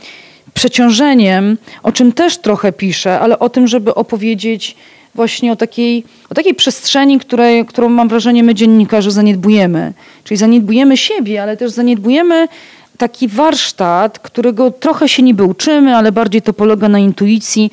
przeciążeniem, 0.55 1.59
o 1.83 1.93
czym 1.93 2.13
też 2.13 2.39
trochę 2.39 2.73
piszę, 2.73 3.21
ale 3.21 3.39
o 3.39 3.49
tym, 3.49 3.67
żeby 3.67 3.95
opowiedzieć 3.95 4.77
właśnie 5.15 5.53
o 5.53 5.57
takiej, 5.57 6.05
o 6.31 6.35
takiej 6.35 6.55
przestrzeni, 6.55 7.19
której, 7.19 7.67
którą 7.67 7.89
mam 7.89 8.09
wrażenie 8.09 8.43
my 8.43 8.55
dziennikarze 8.55 9.11
zaniedbujemy. 9.11 9.93
Czyli 10.25 10.39
zaniedbujemy 10.39 10.97
siebie, 10.97 11.43
ale 11.43 11.57
też 11.57 11.71
zaniedbujemy 11.71 12.49
taki 12.99 13.29
warsztat, 13.29 14.19
którego 14.19 14.71
trochę 14.71 15.09
się 15.09 15.23
niby 15.23 15.45
uczymy, 15.45 15.97
ale 15.97 16.13
bardziej 16.13 16.43
to 16.43 16.53
polega 16.53 16.89
na 16.89 16.99
intuicji, 16.99 17.71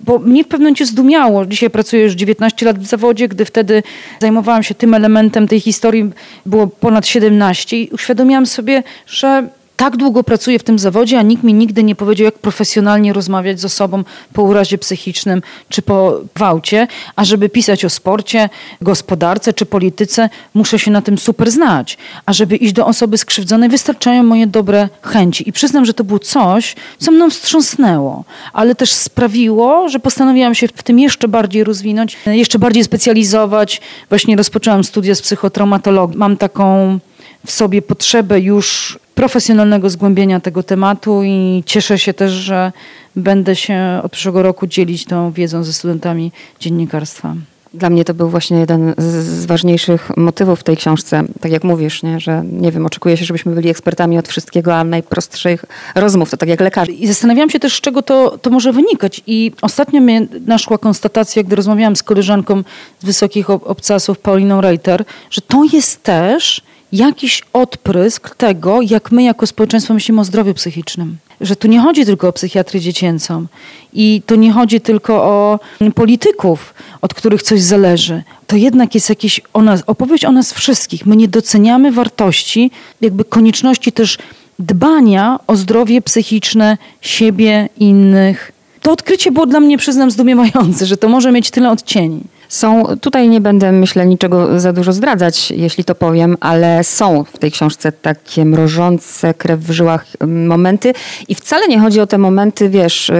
bo 0.00 0.18
mnie 0.18 0.44
w 0.44 0.46
pewnym 0.46 0.64
momencie 0.64 0.86
zdumiało. 0.86 1.46
Dzisiaj 1.46 1.70
pracuję 1.70 2.02
już 2.02 2.12
19 2.12 2.66
lat 2.66 2.78
w 2.78 2.86
zawodzie, 2.86 3.28
gdy 3.28 3.44
wtedy 3.44 3.82
zajmowałam 4.20 4.62
się 4.62 4.74
tym 4.74 4.94
elementem 4.94 5.48
tej 5.48 5.60
historii, 5.60 6.10
było 6.46 6.66
ponad 6.66 7.06
17 7.06 7.82
i 7.82 7.88
uświadomiłam 7.88 8.46
sobie, 8.46 8.82
że 9.06 9.48
tak 9.76 9.96
długo 9.96 10.24
pracuję 10.24 10.58
w 10.58 10.62
tym 10.62 10.78
zawodzie, 10.78 11.18
a 11.18 11.22
nikt 11.22 11.42
mi 11.42 11.54
nigdy 11.54 11.82
nie 11.82 11.94
powiedział, 11.94 12.24
jak 12.24 12.38
profesjonalnie 12.38 13.12
rozmawiać 13.12 13.60
z 13.60 13.64
osobą 13.64 14.04
po 14.32 14.42
urazie 14.42 14.78
psychicznym 14.78 15.42
czy 15.68 15.82
po 15.82 16.20
gwałcie, 16.34 16.86
a 17.16 17.24
żeby 17.24 17.48
pisać 17.48 17.84
o 17.84 17.90
sporcie, 17.90 18.48
gospodarce 18.80 19.52
czy 19.52 19.66
polityce, 19.66 20.28
muszę 20.54 20.78
się 20.78 20.90
na 20.90 21.02
tym 21.02 21.18
super 21.18 21.50
znać. 21.50 21.98
A 22.26 22.32
żeby 22.32 22.56
iść 22.56 22.72
do 22.72 22.86
osoby 22.86 23.18
skrzywdzonej, 23.18 23.68
wystarczają 23.68 24.22
moje 24.22 24.46
dobre 24.46 24.88
chęci. 25.02 25.48
I 25.48 25.52
przyznam, 25.52 25.84
że 25.84 25.94
to 25.94 26.04
było 26.04 26.18
coś, 26.18 26.76
co 26.98 27.12
mną 27.12 27.30
wstrząsnęło, 27.30 28.24
ale 28.52 28.74
też 28.74 28.92
sprawiło, 28.92 29.88
że 29.88 30.00
postanowiłam 30.00 30.54
się 30.54 30.68
w 30.68 30.82
tym 30.82 30.98
jeszcze 30.98 31.28
bardziej 31.28 31.64
rozwinąć, 31.64 32.16
jeszcze 32.26 32.58
bardziej 32.58 32.84
specjalizować. 32.84 33.80
Właśnie 34.08 34.36
rozpoczęłam 34.36 34.84
studia 34.84 35.14
z 35.14 35.22
psychotraumatologii. 35.22 36.18
Mam 36.18 36.36
taką 36.36 36.98
w 37.46 37.50
sobie 37.50 37.82
potrzebę 37.82 38.40
już 38.40 38.98
profesjonalnego 39.14 39.90
zgłębienia 39.90 40.40
tego 40.40 40.62
tematu 40.62 41.22
i 41.24 41.62
cieszę 41.66 41.98
się 41.98 42.14
też, 42.14 42.32
że 42.32 42.72
będę 43.16 43.56
się 43.56 44.00
od 44.02 44.12
przyszłego 44.12 44.42
roku 44.42 44.66
dzielić 44.66 45.04
tą 45.04 45.32
wiedzą 45.32 45.64
ze 45.64 45.72
studentami 45.72 46.32
dziennikarstwa. 46.60 47.34
Dla 47.74 47.90
mnie 47.90 48.04
to 48.04 48.14
był 48.14 48.28
właśnie 48.28 48.58
jeden 48.58 48.94
z 48.98 49.46
ważniejszych 49.46 50.16
motywów 50.16 50.60
w 50.60 50.62
tej 50.62 50.76
książce. 50.76 51.24
Tak 51.40 51.52
jak 51.52 51.64
mówisz, 51.64 52.02
nie? 52.02 52.20
że 52.20 52.44
nie 52.52 52.72
wiem, 52.72 52.86
oczekuje 52.86 53.16
się, 53.16 53.24
żebyśmy 53.24 53.54
byli 53.54 53.68
ekspertami 53.68 54.18
od 54.18 54.28
wszystkiego, 54.28 54.76
a 54.76 54.84
najprostszych 54.84 55.64
rozmów, 55.94 56.30
to 56.30 56.36
tak 56.36 56.48
jak 56.48 56.60
lekarz. 56.60 56.88
I 56.88 57.06
zastanawiałam 57.06 57.50
się 57.50 57.60
też, 57.60 57.76
z 57.76 57.80
czego 57.80 58.02
to, 58.02 58.38
to 58.38 58.50
może 58.50 58.72
wynikać. 58.72 59.20
I 59.26 59.52
ostatnio 59.62 60.00
mnie 60.00 60.26
naszła 60.46 60.78
konstatacja, 60.78 61.42
gdy 61.42 61.56
rozmawiałam 61.56 61.96
z 61.96 62.02
koleżanką 62.02 62.62
z 63.00 63.04
Wysokich 63.04 63.50
Obcasów, 63.50 64.18
Pauliną 64.18 64.60
Reiter, 64.60 65.04
że 65.30 65.40
to 65.40 65.64
jest 65.72 66.02
też 66.02 66.62
jakiś 66.92 67.42
odprysk 67.52 68.34
tego, 68.34 68.82
jak 68.82 69.12
my 69.12 69.22
jako 69.22 69.46
społeczeństwo 69.46 69.94
myślimy 69.94 70.20
o 70.20 70.24
zdrowiu 70.24 70.54
psychicznym. 70.54 71.16
że 71.42 71.56
tu 71.56 71.68
nie 71.68 71.80
chodzi 71.80 72.06
tylko 72.06 72.28
o 72.28 72.32
psychiatrię 72.32 72.80
dziecięcą 72.80 73.46
i 73.92 74.22
to 74.26 74.34
nie 74.36 74.52
chodzi 74.52 74.80
tylko 74.80 75.14
o 75.14 75.60
polityków, 75.94 76.74
od 77.00 77.14
których 77.14 77.42
coś 77.42 77.62
zależy. 77.62 78.22
To 78.46 78.56
jednak 78.56 78.94
jest 78.94 79.08
jakiś 79.08 79.40
o 79.52 79.62
nas, 79.62 79.82
opowieść 79.86 80.24
o 80.24 80.32
nas 80.32 80.52
wszystkich. 80.52 81.06
My 81.06 81.16
nie 81.16 81.28
doceniamy 81.28 81.92
wartości, 81.92 82.70
jakby 83.00 83.24
konieczności 83.24 83.92
też 83.92 84.18
dbania 84.58 85.38
o 85.46 85.56
zdrowie 85.56 86.02
psychiczne 86.02 86.78
siebie, 87.00 87.68
innych. 87.78 88.52
To 88.80 88.92
odkrycie 88.92 89.32
było 89.32 89.46
dla 89.46 89.60
mnie, 89.60 89.78
przyznam, 89.78 90.10
zdumiewające, 90.10 90.86
że 90.86 90.96
to 90.96 91.08
może 91.08 91.32
mieć 91.32 91.50
tyle 91.50 91.70
odcieni. 91.70 92.20
Są, 92.52 92.84
tutaj 93.00 93.28
nie 93.28 93.40
będę, 93.40 93.72
myślę, 93.72 94.06
niczego 94.06 94.60
za 94.60 94.72
dużo 94.72 94.92
zdradzać, 94.92 95.50
jeśli 95.50 95.84
to 95.84 95.94
powiem, 95.94 96.36
ale 96.40 96.84
są 96.84 97.24
w 97.24 97.38
tej 97.38 97.50
książce 97.50 97.92
takie 97.92 98.44
mrożące 98.44 99.34
krew 99.34 99.60
w 99.60 99.70
żyłach 99.70 100.06
momenty 100.26 100.92
i 101.28 101.34
wcale 101.34 101.68
nie 101.68 101.80
chodzi 101.80 102.00
o 102.00 102.06
te 102.06 102.18
momenty, 102.18 102.68
wiesz, 102.68 103.10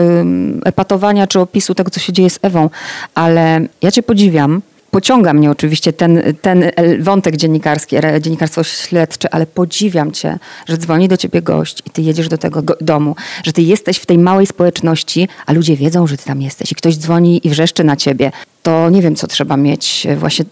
epatowania 0.65 1.27
czy 1.27 1.41
opisu 1.41 1.75
tego, 1.75 1.91
co 1.91 2.01
się 2.01 2.13
dzieje 2.13 2.31
z 2.31 2.39
Ewą, 2.43 2.71
ale 3.15 3.61
ja 3.83 3.91
cię 3.91 4.03
podziwiam, 4.03 4.63
pociąga 4.91 5.33
mnie 5.33 5.51
oczywiście 5.51 5.93
ten, 5.93 6.23
ten 6.43 6.65
wątek 7.01 7.37
dziennikarski, 7.37 7.97
dziennikarstwo 8.21 8.63
śledcze, 8.65 9.35
ale 9.35 9.47
podziwiam 9.47 10.13
cię, 10.13 10.39
że 10.67 10.79
dzwoni 10.79 11.09
do 11.09 11.17
ciebie 11.17 11.43
gość 11.43 11.83
i 11.87 11.91
ty 11.91 12.03
jedziesz 12.03 12.29
do 12.29 12.39
tego 12.39 12.63
domu, 12.81 13.17
że 13.45 13.53
ty 13.53 13.63
jesteś 13.63 13.99
w 13.99 14.07
tej 14.07 14.19
małej 14.19 14.47
społeczności, 14.47 15.29
a 15.47 15.53
ludzie 15.53 15.77
wiedzą, 15.77 16.07
że 16.07 16.17
ty 16.17 16.25
tam 16.25 16.43
jesteś 16.43 16.73
i 16.73 16.75
ktoś 16.75 16.97
dzwoni 16.97 17.41
i 17.45 17.51
wrzeszczy 17.51 17.85
na 17.85 17.97
ciebie. 17.97 18.33
To 18.63 18.91
nie 18.91 19.03
wiem, 19.03 19.17
co 19.17 19.27
trzeba 19.27 19.57
mieć. 19.57 20.07
Właśnie 20.17 20.45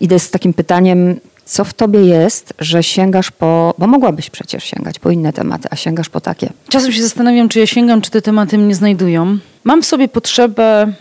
idę 0.00 0.18
z 0.18 0.30
takim 0.30 0.54
pytaniem, 0.54 1.20
co 1.44 1.64
w 1.64 1.74
tobie 1.74 2.00
jest, 2.00 2.54
że 2.58 2.82
sięgasz 2.82 3.30
po, 3.30 3.74
bo 3.78 3.86
mogłabyś 3.86 4.30
przecież 4.30 4.64
sięgać 4.64 4.98
po 4.98 5.10
inne 5.10 5.32
tematy, 5.32 5.68
a 5.70 5.76
sięgasz 5.76 6.08
po 6.08 6.20
takie. 6.20 6.50
Czasem 6.68 6.92
się 6.92 7.02
zastanawiam, 7.02 7.48
czy 7.48 7.58
ja 7.58 7.66
sięgam, 7.66 8.00
czy 8.00 8.10
te 8.10 8.22
tematy 8.22 8.58
mnie 8.58 8.74
znajdują. 8.74 9.38
Mam 9.64 9.82
w 9.82 9.86
sobie 9.86 10.08
potrzebę 10.08 10.92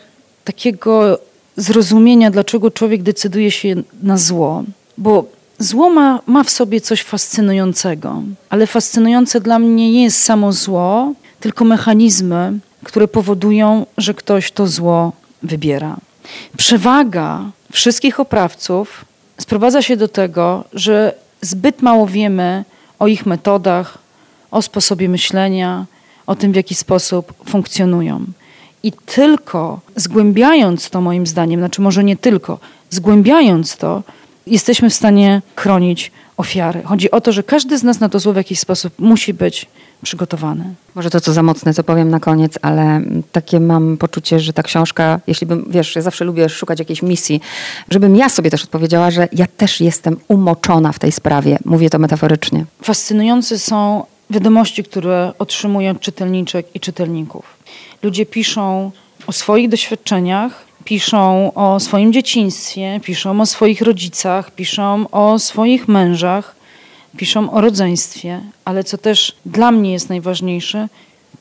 takiego 0.44 1.20
zrozumienia, 1.58 2.32
dlaczego 2.32 2.72
człowiek 2.72 3.04
decyduje 3.04 3.52
się 3.52 3.76
na 4.04 4.18
zło, 4.18 4.64
bo 4.98 5.26
zło 5.60 5.90
ma, 5.90 6.20
ma 6.26 6.44
w 6.44 6.50
sobie 6.50 6.82
coś 6.82 7.04
fascynującego, 7.04 8.22
ale 8.50 8.68
fascynujące 8.68 9.42
dla 9.42 9.60
mnie 9.60 9.92
nie 9.92 10.04
jest 10.04 10.24
samo 10.24 10.52
zło, 10.52 11.14
tylko 11.40 11.66
mechanizmy, 11.66 12.60
które 12.84 13.08
powodują, 13.08 13.86
że 13.98 14.14
ktoś 14.14 14.52
to 14.52 14.68
zło 14.68 15.12
wybiera. 15.44 15.98
Przewaga 16.58 17.42
wszystkich 17.72 18.20
oprawców 18.20 19.06
sprowadza 19.38 19.82
się 19.82 19.98
do 19.98 20.08
tego, 20.08 20.64
że 20.74 21.14
zbyt 21.42 21.82
mało 21.82 22.08
wiemy 22.08 22.66
o 23.00 23.08
ich 23.08 23.26
metodach, 23.26 23.98
o 24.52 24.62
sposobie 24.62 25.10
myślenia, 25.10 25.86
o 26.28 26.36
tym, 26.36 26.52
w 26.52 26.56
jaki 26.56 26.76
sposób 26.76 27.34
funkcjonują. 27.50 28.26
I 28.84 28.92
tylko 28.92 29.80
zgłębiając 29.96 30.90
to, 30.90 31.02
moim 31.02 31.28
zdaniem, 31.28 31.60
znaczy 31.60 31.82
może 31.82 32.04
nie 32.04 32.18
tylko, 32.18 32.60
zgłębiając 32.90 33.78
to, 33.78 34.04
jesteśmy 34.48 34.90
w 34.90 34.94
stanie 34.94 35.42
chronić 35.56 36.12
ofiary. 36.38 36.82
Chodzi 36.84 37.12
o 37.12 37.22
to, 37.22 37.32
że 37.32 37.44
każdy 37.44 37.78
z 37.78 37.84
nas 37.84 38.00
na 38.00 38.10
to 38.10 38.20
zło 38.20 38.34
w 38.34 38.36
jakiś 38.36 38.60
sposób 38.60 38.94
musi 39.00 39.34
być 39.34 39.66
przygotowany. 40.04 40.74
Może 40.96 41.10
to 41.10 41.22
co 41.22 41.34
za 41.34 41.44
mocne, 41.44 41.74
co 41.74 41.84
powiem 41.84 42.10
na 42.10 42.20
koniec, 42.20 42.60
ale 42.62 43.02
takie 43.32 43.60
mam 43.60 43.98
poczucie, 43.98 44.40
że 44.40 44.54
ta 44.54 44.64
książka, 44.64 45.20
jeśli 45.28 45.48
bym, 45.48 45.66
wiesz, 45.70 45.96
ja 45.96 46.02
zawsze 46.02 46.26
lubię 46.26 46.50
szukać 46.50 46.80
jakiejś 46.80 47.02
misji, 47.02 47.42
żebym 47.90 48.16
ja 48.16 48.30
sobie 48.30 48.50
też 48.50 48.64
odpowiedziała, 48.64 49.12
że 49.12 49.28
ja 49.32 49.46
też 49.58 49.82
jestem 49.82 50.18
umoczona 50.28 50.92
w 50.92 51.00
tej 51.00 51.12
sprawie. 51.12 51.58
Mówię 51.66 51.90
to 51.90 52.00
metaforycznie. 52.00 52.66
Fascynujące 52.84 53.60
są 53.60 54.04
wiadomości, 54.30 54.84
które 54.84 55.34
otrzymują 55.40 55.96
czytelniczek 55.96 56.68
i 56.74 56.80
czytelników. 56.80 57.46
Ludzie 58.04 58.26
piszą 58.26 58.92
o 59.28 59.32
swoich 59.32 59.70
doświadczeniach, 59.70 60.67
piszą 60.88 61.54
o 61.54 61.80
swoim 61.80 62.14
dzieciństwie, 62.14 63.00
piszą 63.04 63.42
o 63.42 63.46
swoich 63.46 63.82
rodzicach, 63.82 64.52
piszą 64.52 65.10
o 65.12 65.40
swoich 65.40 65.88
mężach, 65.88 66.56
piszą 67.18 67.52
o 67.52 67.62
rodzeństwie, 67.62 68.42
ale 68.66 68.84
co 68.84 68.98
też 68.98 69.36
dla 69.46 69.72
mnie 69.72 69.92
jest 69.92 70.10
najważniejsze, 70.10 70.88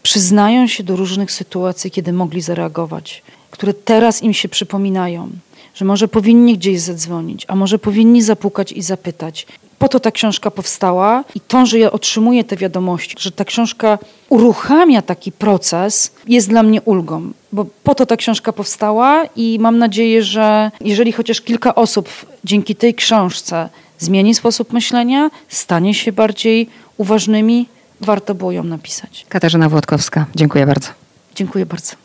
przyznają 0.02 0.66
się 0.66 0.82
do 0.84 0.96
różnych 0.96 1.32
sytuacji, 1.32 1.90
kiedy 1.90 2.12
mogli 2.12 2.40
zareagować, 2.40 3.22
które 3.50 3.74
teraz 3.74 4.22
im 4.22 4.34
się 4.34 4.48
przypominają, 4.48 5.30
że 5.74 5.84
może 5.84 6.08
powinni 6.08 6.58
gdzieś 6.58 6.80
zadzwonić, 6.80 7.44
a 7.48 7.56
może 7.56 7.78
powinni 7.78 8.22
zapukać 8.22 8.72
i 8.72 8.82
zapytać. 8.82 9.46
Po 9.78 9.88
to 9.88 10.00
ta 10.00 10.10
książka 10.10 10.50
powstała 10.50 11.24
i 11.34 11.40
to, 11.40 11.66
że 11.66 11.78
ja 11.78 11.92
otrzymuję 11.92 12.44
te 12.44 12.56
wiadomości, 12.56 13.16
że 13.18 13.32
ta 13.32 13.44
książka 13.44 13.98
uruchamia 14.28 15.02
taki 15.02 15.32
proces, 15.32 16.12
jest 16.28 16.48
dla 16.48 16.62
mnie 16.62 16.82
ulgą, 16.82 17.32
bo 17.52 17.66
po 17.84 17.94
to 17.94 18.06
ta 18.06 18.16
książka 18.16 18.52
powstała 18.52 19.24
i 19.36 19.58
mam 19.60 19.78
nadzieję, 19.78 20.22
że 20.22 20.70
jeżeli 20.80 21.12
chociaż 21.12 21.40
kilka 21.40 21.74
osób 21.74 22.08
dzięki 22.44 22.76
tej 22.76 22.94
książce 22.94 23.68
zmieni 23.98 24.34
sposób 24.34 24.72
myślenia, 24.72 25.30
stanie 25.48 25.94
się 25.94 26.12
bardziej 26.12 26.68
uważnymi, 26.96 27.68
warto 28.00 28.34
było 28.34 28.52
ją 28.52 28.64
napisać. 28.64 29.26
Katarzyna 29.28 29.68
Włodkowska, 29.68 30.26
dziękuję 30.34 30.66
bardzo. 30.66 30.88
Dziękuję 31.34 31.66
bardzo. 31.66 31.92